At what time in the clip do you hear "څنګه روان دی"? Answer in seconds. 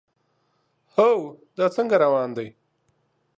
1.75-2.47